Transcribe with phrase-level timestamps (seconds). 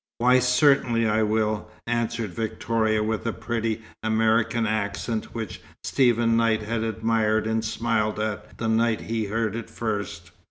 [0.17, 6.81] "Why, certainly I will," answered Victoria, with the pretty American accent which Stephen Knight had
[6.83, 10.31] admired and smiled at the night he heard it first.